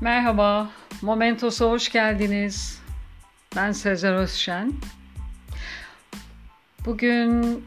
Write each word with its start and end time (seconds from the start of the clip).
Merhaba, 0.00 0.70
Momentos'a 1.02 1.70
hoş 1.70 1.92
geldiniz. 1.92 2.82
Ben 3.56 3.72
Sezer 3.72 4.12
Özşen. 4.12 4.72
Bugün 6.86 7.64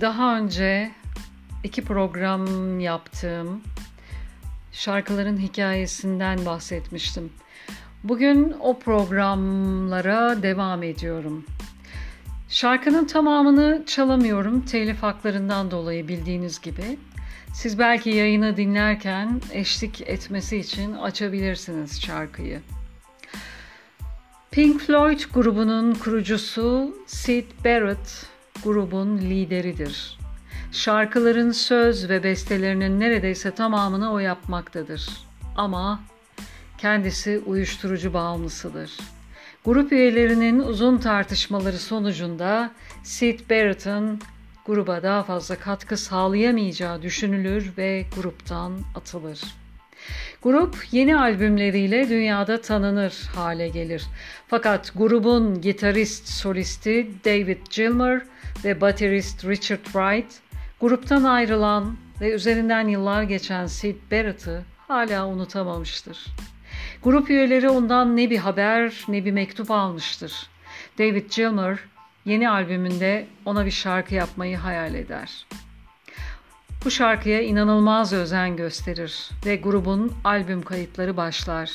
daha 0.00 0.36
önce 0.38 0.90
iki 1.64 1.84
program 1.84 2.80
yaptığım 2.80 3.62
şarkıların 4.72 5.36
hikayesinden 5.36 6.46
bahsetmiştim. 6.46 7.32
Bugün 8.04 8.54
o 8.60 8.78
programlara 8.78 10.42
devam 10.42 10.82
ediyorum. 10.82 11.44
Şarkının 12.48 13.04
tamamını 13.04 13.82
çalamıyorum 13.86 14.60
telif 14.60 15.02
haklarından 15.02 15.70
dolayı 15.70 16.08
bildiğiniz 16.08 16.60
gibi. 16.60 16.98
Siz 17.52 17.78
belki 17.78 18.10
yayını 18.10 18.56
dinlerken 18.56 19.40
eşlik 19.52 20.00
etmesi 20.00 20.56
için 20.56 20.92
açabilirsiniz 20.92 22.02
şarkıyı. 22.02 22.60
Pink 24.50 24.80
Floyd 24.80 25.20
grubunun 25.34 25.94
kurucusu 25.94 26.96
Sid 27.06 27.44
Barrett 27.64 28.26
grubun 28.64 29.18
lideridir. 29.18 30.18
Şarkıların 30.72 31.52
söz 31.52 32.08
ve 32.08 32.22
bestelerinin 32.22 33.00
neredeyse 33.00 33.50
tamamını 33.50 34.12
o 34.12 34.18
yapmaktadır. 34.18 35.08
Ama 35.56 36.00
kendisi 36.78 37.42
uyuşturucu 37.46 38.14
bağımlısıdır. 38.14 38.98
Grup 39.64 39.92
üyelerinin 39.92 40.58
uzun 40.58 40.98
tartışmaları 40.98 41.78
sonucunda 41.78 42.70
Sid 43.02 43.50
Barrett'ın 43.50 44.20
gruba 44.66 45.02
daha 45.02 45.22
fazla 45.22 45.56
katkı 45.56 45.96
sağlayamayacağı 45.96 47.02
düşünülür 47.02 47.72
ve 47.78 48.04
gruptan 48.16 48.78
atılır. 48.94 49.40
Grup 50.42 50.76
yeni 50.92 51.16
albümleriyle 51.16 52.08
dünyada 52.08 52.60
tanınır 52.60 53.30
hale 53.34 53.68
gelir. 53.68 54.02
Fakat 54.48 54.92
grubun 54.94 55.60
gitarist 55.60 56.28
solisti 56.28 57.10
David 57.24 57.58
Gilmour 57.70 58.20
ve 58.64 58.80
baterist 58.80 59.44
Richard 59.44 59.84
Wright 59.84 60.32
gruptan 60.80 61.24
ayrılan 61.24 61.96
ve 62.20 62.32
üzerinden 62.32 62.88
yıllar 62.88 63.22
geçen 63.22 63.66
Sid 63.66 63.96
Barrett'ı 64.10 64.64
hala 64.88 65.26
unutamamıştır. 65.28 66.26
Grup 67.02 67.30
üyeleri 67.30 67.68
ondan 67.68 68.16
ne 68.16 68.30
bir 68.30 68.38
haber 68.38 69.04
ne 69.08 69.24
bir 69.24 69.32
mektup 69.32 69.70
almıştır. 69.70 70.32
David 70.98 71.30
Gilmour 71.30 71.88
yeni 72.24 72.50
albümünde 72.50 73.26
ona 73.44 73.66
bir 73.66 73.70
şarkı 73.70 74.14
yapmayı 74.14 74.56
hayal 74.56 74.94
eder. 74.94 75.46
Bu 76.84 76.90
şarkıya 76.90 77.40
inanılmaz 77.42 78.12
özen 78.12 78.56
gösterir 78.56 79.30
ve 79.46 79.56
grubun 79.56 80.12
albüm 80.24 80.62
kayıtları 80.62 81.16
başlar. 81.16 81.70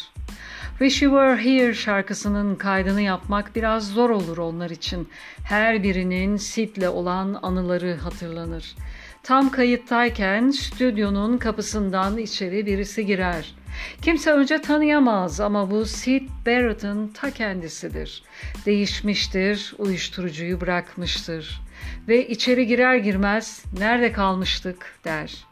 Wish 0.79 1.01
You 1.01 1.11
Were 1.13 1.43
Here 1.43 1.73
şarkısının 1.73 2.55
kaydını 2.55 3.01
yapmak 3.01 3.55
biraz 3.55 3.87
zor 3.87 4.09
olur 4.09 4.37
onlar 4.37 4.69
için. 4.69 5.09
Her 5.43 5.83
birinin 5.83 6.37
Sid'le 6.37 6.87
olan 6.87 7.39
anıları 7.41 7.95
hatırlanır. 7.95 8.75
Tam 9.23 9.49
kayıttayken 9.49 10.51
stüdyonun 10.51 11.37
kapısından 11.37 12.17
içeri 12.17 12.65
birisi 12.65 13.05
girer. 13.05 13.55
Kimse 14.01 14.31
önce 14.31 14.61
tanıyamaz 14.61 15.39
ama 15.39 15.71
bu 15.71 15.85
Sid 15.85 16.29
Barrett'ın 16.45 17.07
ta 17.07 17.31
kendisidir. 17.31 18.23
Değişmiştir, 18.65 19.73
uyuşturucuyu 19.77 20.61
bırakmıştır. 20.61 21.61
Ve 22.07 22.27
içeri 22.27 22.67
girer 22.67 22.95
girmez 22.95 23.63
nerede 23.79 24.11
kalmıştık 24.11 24.99
der. 25.05 25.45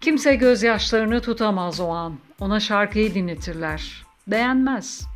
Kimse 0.00 0.34
gözyaşlarını 0.34 1.20
tutamaz 1.20 1.80
o 1.80 1.88
an. 1.88 2.18
Ona 2.40 2.60
şarkıyı 2.60 3.14
dinletirler. 3.14 4.04
Beğenmez. 4.26 5.06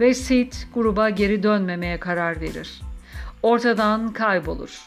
Ve 0.00 0.14
Sid 0.14 0.52
gruba 0.74 1.10
geri 1.10 1.42
dönmemeye 1.42 2.00
karar 2.00 2.40
verir. 2.40 2.80
Ortadan 3.42 4.12
kaybolur. 4.12 4.84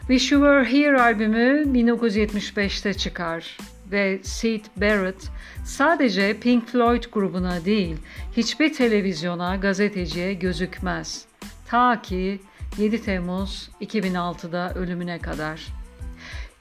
Wish 0.00 0.32
You 0.32 0.42
Were 0.42 0.78
Here 0.78 1.00
albümü 1.00 1.64
1975'te 1.64 2.94
çıkar 2.94 3.58
ve 3.94 4.20
Sid 4.22 4.64
Barrett 4.76 5.30
sadece 5.64 6.40
Pink 6.40 6.68
Floyd 6.68 7.04
grubuna 7.12 7.64
değil 7.64 7.96
hiçbir 8.36 8.74
televizyona, 8.74 9.56
gazeteciye 9.56 10.34
gözükmez. 10.34 11.26
Ta 11.66 12.02
ki 12.02 12.40
7 12.78 13.02
Temmuz 13.02 13.70
2006'da 13.80 14.74
ölümüne 14.74 15.18
kadar. 15.18 15.66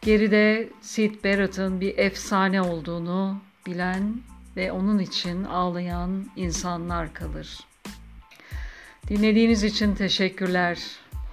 Geride 0.02 0.70
Sid 0.82 1.24
Barrett'ın 1.24 1.82
bir 1.82 1.98
efsane 1.98 2.62
olduğunu 2.62 3.42
bilen 3.68 4.16
ve 4.56 4.72
onun 4.72 5.00
için 5.00 5.44
ağlayan 5.44 6.26
insanlar 6.36 7.14
kalır. 7.14 7.60
Dinlediğiniz 9.08 9.64
için 9.64 9.96
teşekkürler. 9.96 10.80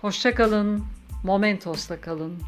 Hoşça 0.00 0.34
kalın. 0.34 0.84
Momentos'ta 1.24 2.00
kalın. 2.00 2.42